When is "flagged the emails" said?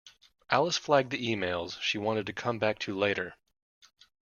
0.79-1.79